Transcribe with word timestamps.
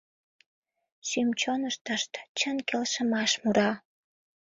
Шӱм-чоныштышт 1.07 2.11
чын 2.37 2.57
келшымаш 2.67 3.31
мура!.. 3.41 3.71